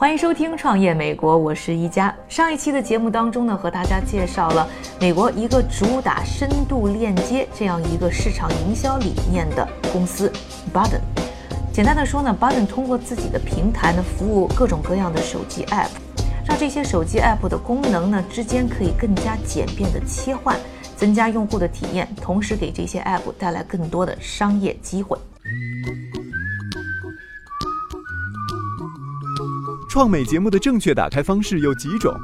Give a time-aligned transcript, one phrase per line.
[0.00, 2.12] 欢迎收听《创业美国》，我是一加。
[2.26, 4.66] 上一期的节目当中呢，和大家介绍了
[4.98, 10.32] 美国一个主打深度链接这样一个市场营销理念的公司
[10.72, 11.02] Button。
[11.70, 15.90] 简单的说呢，Button 通过自己的平台呢，服务各种各样的手机 App，
[16.46, 20.56] 让这些手机 App 的功能呢之间可以更加简便的切换，
[20.96, 25.18] 增加用户的体验，同时给这些 App 带来更多的商业机会。
[30.00, 32.18] 创美节目的正确打开方式有几种？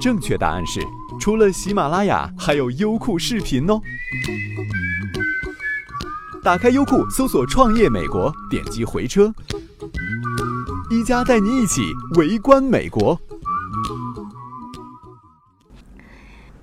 [0.00, 0.80] 正确答案是，
[1.20, 3.78] 除了喜马拉雅，还有优酷视频哦。
[6.42, 9.30] 打开优酷，搜索“创业美国”，点击回车，
[10.88, 11.82] 一加带你一起
[12.16, 13.20] 围观美国。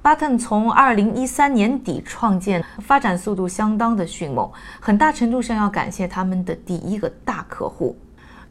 [0.05, 4.47] Button 从二零一三年底创建，发展速度相当的迅猛，
[4.79, 7.97] 很大程度上要感谢他们的第一个大客户。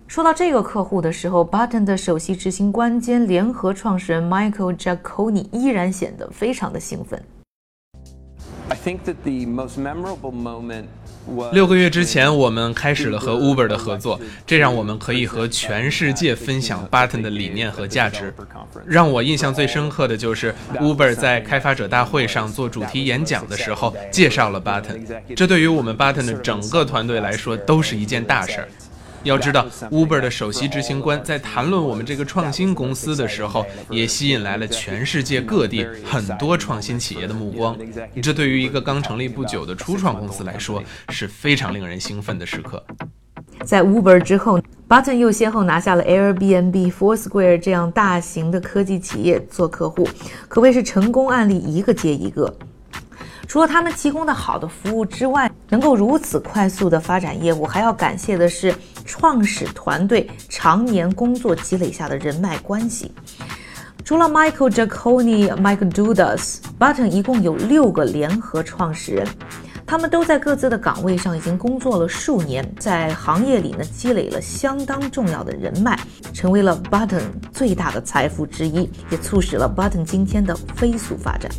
[0.09, 7.23] 说到这个客户的时候，Button 的首席执行官兼联合创始人 Michael Giaconi 依然显得非常的兴奋。
[8.69, 10.87] I think that the most memorable moment
[11.53, 18.35] 六个月之前，我们开始了和 Uber 的合作，这让我们可以和全世界分享 Button 的理念和价值。
[18.87, 25.01] 让我印象最深刻的就是 Uber 在开发者大会上做主题演讲的时候介绍了 Button，
[25.35, 28.69] 这对于我们 Button 的整个团队来说都是一件大事儿。
[29.25, 37.77] 要知道，Uber 的首席执行官在谈论我们这个创新公司的时候，也吸引来了全世界各地很多创新企业的目光。
[38.23, 42.85] 这对于一个刚成立不久的初创公司来说，是非常令人兴奋的时刻。
[43.65, 50.07] 在 Uber 之后，Button 又先后拿下了 Airbnb、Foursquare 这样大型的科技企业做客户，
[50.49, 52.55] 可谓是成功案例一个接一个。
[53.47, 58.75] 除了他们提供的好的服务之外，能够如此快速的发展业务，还要感谢的是
[59.05, 63.13] 创始团队常年工作积累下的人脉关系。
[64.05, 69.27] 除了 Michael Jaconi、Mike Dudas，Button 一共有六个联合创始人，
[69.87, 75.99] 他们都在各自的岗位上已经工作了数年，在行业里呢积累了相当重要的人脉，
[76.35, 77.23] 成为了 Button
[77.53, 81.51] 最大的财富之一，也促使了 Button 今天的飞速发展。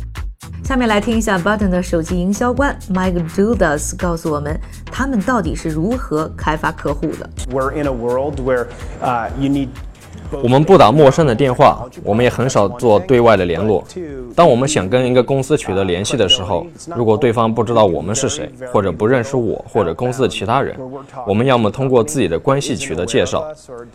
[0.66, 7.30] 下面来听一下 Button 的手机营销官 Mike Dudas 告诉我们，他们到底是如何开发客户的。
[7.52, 8.66] We're in a world where
[9.00, 9.68] uh, you need
[10.42, 13.84] 我们不打陌生的电话，我们也很少做对外的联络。
[14.34, 20.76] 当我们想跟一个公司取得联系的时候，如果对方不知道我们是谁，或者不认识我或者公司的其他人，
[21.26, 23.46] 我们要么通过自己的关系取得介绍。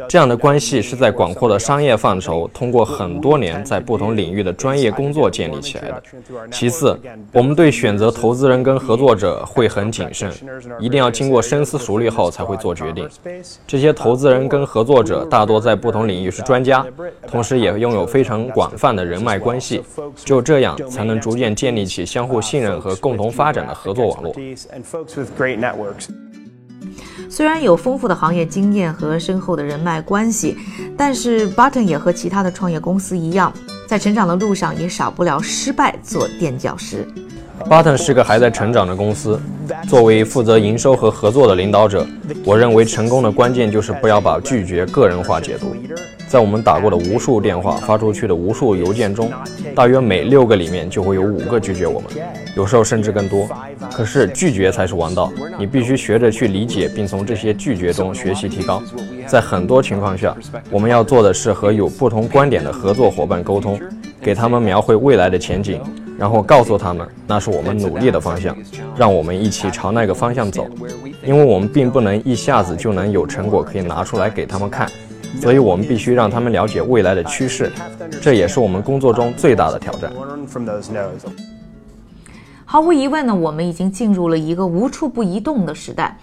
[0.07, 6.03] 这样的关系是在广阔的商业范畴，通过很多年在不同领域的专业工作建立起来的。
[6.49, 6.99] 其次，
[7.31, 10.31] 我们对选择投资人跟合作者会很谨慎，
[10.79, 13.07] 一定要经过深思熟虑后才会做决定。
[13.67, 16.20] 这些投资人跟合作者大多在不同领域。
[16.21, 16.85] 也是专家，
[17.27, 19.83] 同时也拥有非常广泛的人脉关系，
[20.15, 24.33] 只有这样才能逐渐建立起相互信任和共同发展的合作网络。
[27.29, 30.57] 虽然有丰富的行业经验和深厚的人脉关系，
[30.97, 33.53] 但是 Button 也和其他的创业公司一样，
[33.87, 37.07] 在成长的路上也少不了失败做垫脚石。
[37.69, 39.39] Button 是个还在成长的公司。
[39.87, 42.05] 作为负责营收和合作的领导者，
[42.45, 45.75] 我认为成功的关键就是不要把拒绝个人化解读。
[46.27, 49.29] 在我们打过的无数电话、发出去的无数邮件中，
[49.75, 52.09] 大约每六个里面就会有五个拒绝我们，
[52.55, 53.47] 有时候甚至更多。
[53.91, 58.81] 可是拒绝才是王道，你必须学着去理解，并从这些拒绝中学习提高。
[59.27, 60.35] 在很多情况下，
[60.69, 63.79] 我们要做的是和有不同观点的合作伙伴沟通，
[64.21, 65.81] 给他们描绘未来的前景。
[66.21, 68.55] 然后告诉他们，那是我们努力的方向，
[68.95, 70.67] 让我们一起朝那个方向走。
[71.23, 74.87] 因为我们并不能一下子就能有成果可以拿出来给他们看，
[75.41, 77.71] 所以我们必须让他们了解未来的趋势。
[78.21, 80.13] 这也是我们工作中最大的挑战。
[82.65, 86.15] 毫无疑问呢，我们已经进入了一个无处不移动的时代，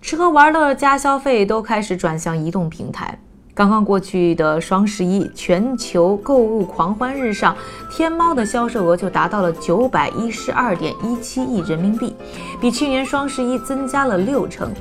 [0.00, 3.18] 吃喝玩乐加消费都开始转向移动平台。
[3.54, 7.56] 刚刚过去的双十一全球购物狂欢日上，
[7.88, 12.12] 天猫的销售额就达到了九百一十二点一七亿人民币，
[12.60, 14.72] 比去年双十一增加了六成。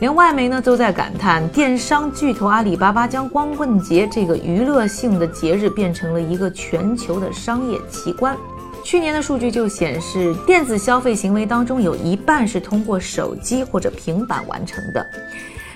[0.00, 8.34] 连外媒呢都在感叹，电商巨头阿里巴巴将光棍节这个娱乐性的节日变成了一个全球的商业奇观。
[8.82, 15.06] 去年的数据就显示，电子消费行为当中有一半是通过手机或者平板完成的。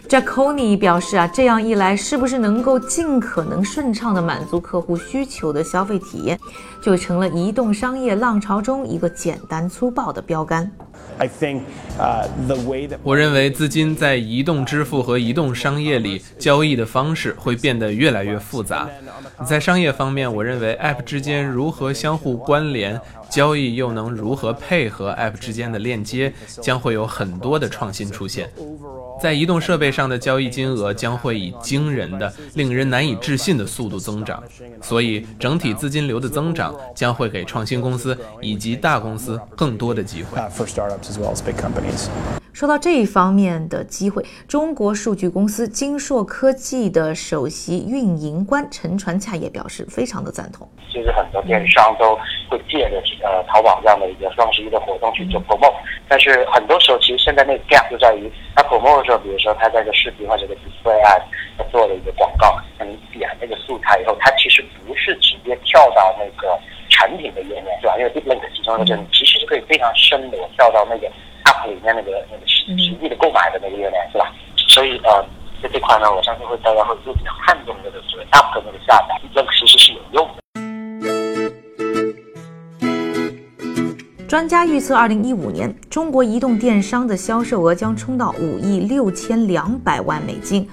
[0.08, 6.38] Jaconi 表示啊，这样一来，是不是能够尽可能顺畅地满足客户需求的消费体验，
[6.80, 10.70] 就成了移动商业浪潮中一个简单粗暴的标杆。
[11.18, 11.62] I think
[11.98, 18.88] uh, the way that 我认为资金在移动支付和移动商业里交易的方式会变得越来越复杂。
[19.46, 28.50] 在商业方面，我认为 App 之间如何相互关联，交易又能如何配合 App 之间的链接，将会有很多的创新出现。
[29.20, 34.42] 在移动设备上的交易金额将会以惊人的、令人难以置信的速度增长，
[34.82, 40.38] 所以整体资金流的增长将会给创新公司以及大公司更多的机会。
[41.06, 42.08] Uh, for startups as well as big companies.
[42.52, 50.66] 说到这一方面的机会，中国数据公司金硕科技的首席运营官陈传恰也表示非常的赞同。
[50.90, 52.16] 其实很多电商都
[52.48, 55.74] 会借着呃淘宝这样的一个双十一的活动去做 promote，
[56.08, 61.22] 但是很多时候其实现在那个 gap 就在于他 promote 的时候，比如说他在这个视频或者这个 display ad
[61.58, 66.58] 他做了一个广告，那你点那个素材以后，它其实不是直接跳到那个
[66.96, 67.94] 产品的页面，是吧？
[67.98, 71.06] 因为 link 其中一个就是你其实是可以非常深的跳到那个
[71.44, 74.32] app 里面那个那个实实际的购买的那个页面，是吧？
[74.68, 75.24] 所以呃。
[75.62, 80.42] 在这块呢，我相信会大家会会比较看重这个所谓 app 的那个下载，这个其实是有用的。
[84.28, 90.68] 专家预测，二零一五年中国移动电商的销售额将冲到五亿六千两百万美金，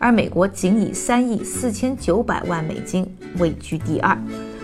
[0.00, 3.06] 而美国仅以三亿四千九百万美金
[3.38, 4.18] 位居第二。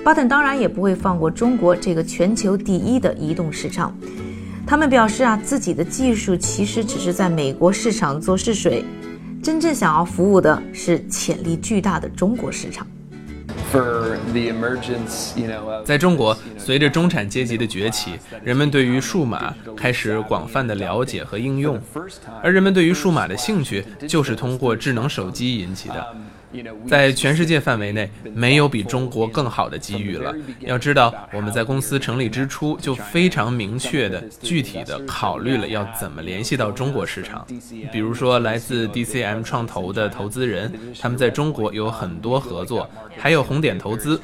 [0.04, 3.96] 巴顿当然也不会放过中国这个全球第一的移动市场。
[4.66, 8.84] 他们表示啊，自己的技术其实只是在美国市场做试水，
[9.40, 12.84] 真正想要服务的是潜力巨大的中国市场。
[13.72, 18.12] For the emergence, you know, 在中国，随着中产阶级的崛起，
[18.44, 21.80] 人们对于数码开始广泛的了解和应用，
[22.42, 26.06] 而人们对于数码的兴趣就是通过智能手机引起的。
[26.86, 30.34] 在全世界范围内，没有比中国更好的机遇了。
[30.60, 37.46] 要知道，我们在公司成立之初就非常明确的、具体的考虑了要怎么联系到中国市场。
[37.90, 40.70] 比如说，来自 DCM 创投的投资人，
[41.00, 42.86] 他们在中国有很多合作，
[43.16, 44.20] 还有红点投资，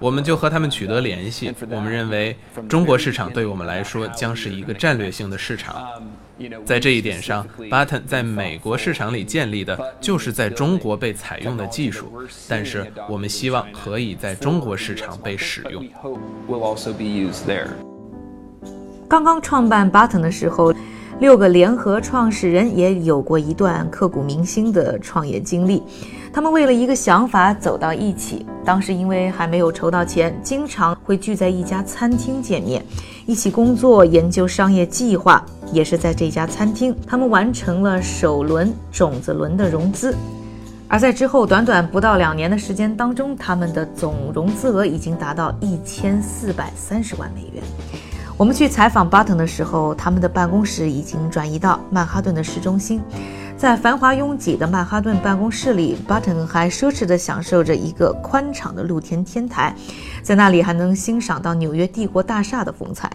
[0.00, 1.54] 我们就和他们取得联系。
[1.80, 2.36] 们认为，
[2.68, 5.86] 中国市场对我们来说将是一个战略性的市场。
[6.64, 12.12] 在这一点上，Button 在美国市场里建立的就是在中国被采用的技术，
[12.48, 15.84] 但是我们希望可以在中国市场被使用。
[16.00, 17.66] hope will also be used there.
[19.08, 20.72] 刚刚创办 Button 的时候，
[21.20, 25.82] 六个联合创始人也有过一段刻骨铭心的创业经历。
[26.32, 32.84] 他们为了一个想法走到一起，当时因为还没有筹到钱，经常会聚在一家餐厅见面，
[33.26, 35.44] 一起工作研究商业计划。
[35.70, 40.14] 也是在这家餐厅，他们完成了首轮种子轮的融资。
[40.86, 47.62] 而在之后短短不到两年的时间当中，他们的总融资额已经达到一千四百三十万美元。
[48.38, 53.02] 我们去采访 Button 的时候，他们的办公室已经转移到曼哈顿的市中心。
[53.56, 59.74] 在繁华拥挤的曼哈顿办公室里，Button 还奢侈地享受着一个宽敞的露天天台，
[60.22, 63.10] 在那里还能欣赏到纽约帝国大厦的风采。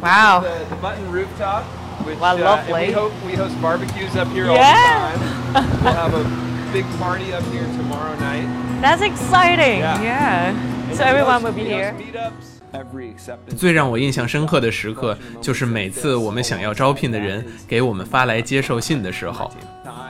[0.00, 1.62] Wow！the, the button rooftop,
[2.04, 2.88] which Wow, uh, lovely.
[2.88, 4.74] we hope we host barbecues up here Yeah.
[4.98, 5.66] all the time.
[5.84, 6.24] we'll have a
[6.72, 8.48] big party up here tomorrow night.
[8.82, 9.78] That's exciting.
[9.78, 10.02] Yeah.
[10.02, 10.54] Yeah.
[10.96, 11.94] So everyone host- will be we here.
[13.56, 19.50] 最让我印象深刻的时刻，就是每次我们想要招聘的人给我们发来接受信的时候。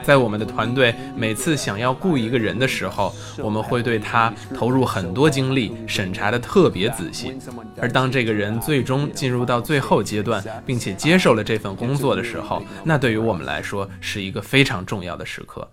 [0.01, 7.37] 在我们的团队每次想要雇一个人的时候，我们会对他投入很多精力，审查的特别仔细。
[7.79, 15.69] 而当这个人最终进入到最后阶段，并且接受了这份工作的时候，那对于我们来说是一个非常重要的时刻。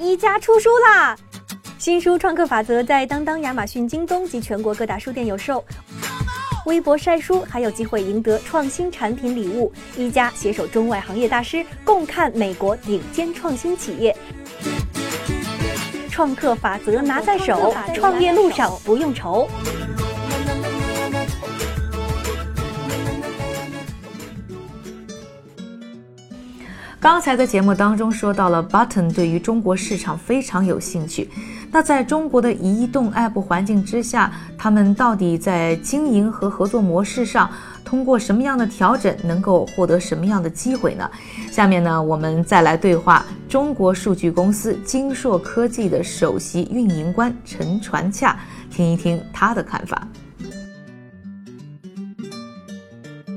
[0.00, 1.14] 一家出书啦！
[1.78, 5.64] 新书《创客法则》在当当、亚马逊、京东及全国各大书店有售。
[6.66, 9.72] 微博晒书还有机会赢得创新产品礼物。
[9.96, 14.14] 一家携手中外行业大师，共看美国顶尖创新企业。
[16.10, 19.48] 创客法则拿在手，创业路上不用愁。
[27.00, 31.30] 刚才的节目当中说到了，Button 对于中国市场非常有兴趣。
[31.70, 37.50] 那在中国的移动 App 环境之下，他们到底在经营和合作模式上，
[37.84, 41.10] 通过什么样的调整，能够获得什么样的机会呢？
[41.50, 48.38] 下面呢，我们再来对话中国数据公司金硕科技的首席运营官陈传洽，
[48.70, 50.08] 听一听他的看法。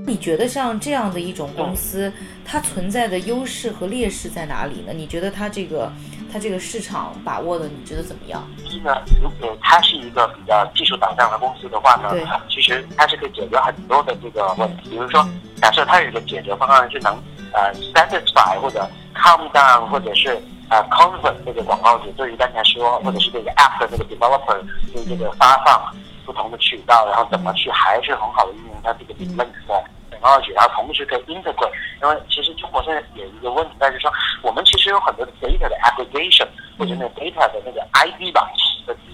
[0.04, 2.12] 你觉得像这样的一种公司，
[2.46, 4.92] 它存在的优势和劣势在哪里呢？
[4.94, 5.92] 你觉得它这个
[6.32, 8.46] 它这个市场把握的，你觉得怎么样？
[8.66, 12.10] 一呢，如果它是一个比较技术导向的公司的话呢，
[12.50, 14.90] 其实它是可以解决很多的这个问题。
[14.90, 17.14] 比如说，假设它有一个解决方案是能
[17.54, 24.60] 呃 satisfy 或者 calm down 或者是呃 convert 这个广告主对于刚才说，或者是这个 app 的这个 developer
[24.94, 25.96] 对这个发放
[26.26, 29.84] 不同的渠道，然后怎么去还是很好的运用它这个 link 的。
[30.22, 34.12] 然后同时可以 integrate，因为其实中国现在有一个问题，那就是说
[34.44, 36.48] 我们其实有很多的 data 的 aggregation
[36.78, 38.48] 或者那 data 的那个 ID 吧，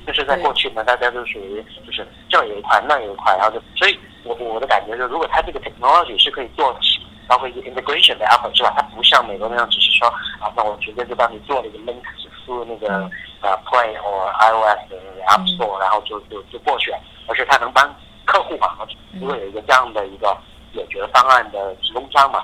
[0.06, 8.74] 就是在过去呢，大家都属于就是这有一块，那有一块，然后就，所以我我的感觉是，如果它这个 technology 是可以做起，包括一个 integration 的 app 是吧？
[8.76, 10.08] 它不像美国那样，只是说
[10.40, 12.02] 啊，那我直接就帮你做了一个 link
[12.46, 13.10] 输入那个
[13.42, 14.98] 呃 Play 或 iOS 的
[15.28, 17.94] App Store，然后就就就过去了，而是它能帮
[18.26, 18.78] 客户嘛，
[19.20, 20.36] 如果有一个这样的一个。
[20.78, 22.44] 解决方案的提供商嘛，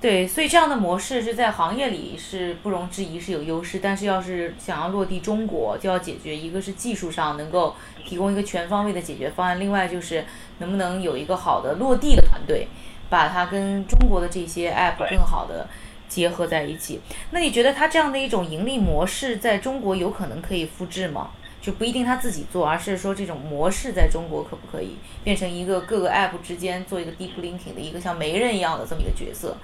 [0.00, 7.76] 对，所以这样的模式是在行业里是不容置疑是有优势，但是要是想要落地中国，就要解决一个是技术上能够
[8.06, 10.24] 提供一个全方位的解决方案，另外就是
[10.58, 12.68] 能不能有一个好的落地的团队，
[13.10, 15.68] 把它跟中国的这些 app 更好的
[16.08, 17.02] 结合在一起。
[17.32, 21.32] 那你觉得它这样的一种盈利模式在中国有可能可以复制吗？
[21.66, 29.56] 就不一定他自己做，而是说这种模式在中国可不可以变成一个各个 app 之间做一个 deep linking 的一个像媒人一样的这么一个角色？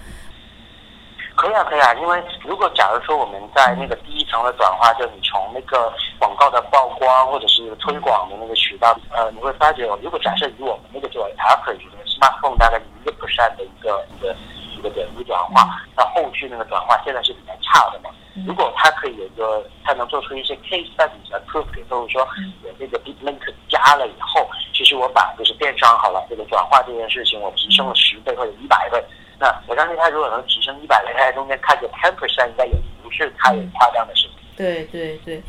[1.37, 14.35] 可以啊，可以啊，因为如果假如说我们在那个第一层的转化，就你从那个广告的曝光或者是推广的那个渠道，呃，你会发觉，如果假设以我们那个做 app 里面 smartphone 大概一个 percent 的一个一个
[14.91, 18.11] 点击转化，那后续那个转化现在是比较差的嘛。
[18.47, 22.27] 如果它可以有一个，它能做出一些 case studies 来 prove 给客户说，
[22.63, 29.05] 我这个 deep link 加了以后，其实我把就是电商好了，这个转化这件事情我提升了十倍或者一百倍。
[29.39, 34.31] 那我相信他如果能提升一百倍，他在中间看个 ten percent 应该也不是太夸张的事情。
[34.57, 35.43] 对对对，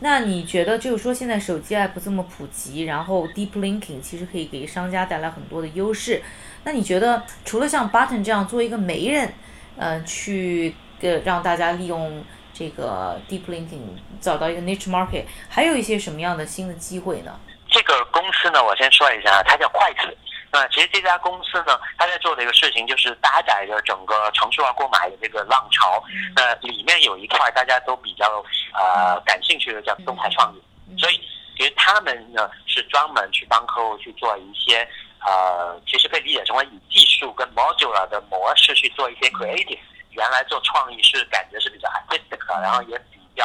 [0.00, 6.22] 那你觉得就是说现在手机 app 这么普及，然后 deep linking 其实可以给商家带来很多的优势。
[6.64, 9.32] 那你觉得除了像 Button 这样做一个媒人，
[9.76, 13.80] 呃，去呃让大家利用这个 deep linking
[14.20, 17.38] 找到一个 niche market，还有一些什么样的新的机会呢？
[17.68, 20.16] 这个公司呢，我先说一下，它叫快子。
[20.52, 26.00] 那其实这家公司呢，它在做的一个事情就是搭载着整个城市化购买的这个浪潮。
[26.36, 31.20] 那里面有一块大家都比较呃感兴趣的叫动态创意，所以
[31.56, 34.88] 其实他们呢是专门去帮客户去做一些
[35.26, 39.78] 呃，其实可以理解成为以技术跟 modular 的模式去做一些 creative。
[40.10, 43.44] 原来做创意是感觉是比较 artistic，然后也比较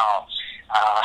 [0.68, 1.02] 啊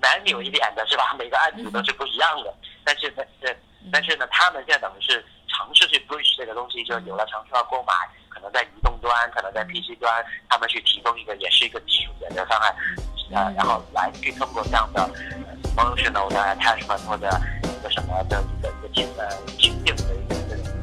[0.00, 1.14] 难扭一点的是吧？
[1.18, 2.54] 每个案子都是不一样的。
[2.84, 3.54] 但是呢，呃，
[3.90, 7.92] 但是呢，他们现在等于是尝试去 bridge 这个东西，就有了尝试要购买，
[8.28, 12.74] 可能在移动端，可能在 PC 端，他们去提供一个也是一个技术解决方案，
[13.32, 15.08] 呃，然后来去通过这样的
[15.76, 17.26] emotional 的 attachment 或者
[17.62, 19.79] 一个什么的一个一个情呃情境的一个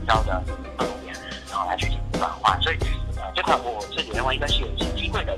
[0.08, 0.42] 高的
[0.78, 1.14] 侧重点，
[1.52, 2.58] 然后来去进行转化。
[2.62, 2.78] 所以
[3.18, 3.22] 呃。
[3.36, 5.38] 这块我自己认为应该是有一些机会的。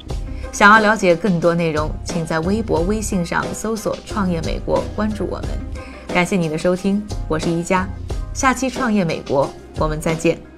[0.53, 5.49] 想要了解更多内容，请在微博、微信上搜索“创业美国”，关注我们。
[6.13, 7.85] 感谢你的收听，我是宜佳，
[8.33, 9.45] 下期《创业美国》，
[9.77, 10.48] 我们再见。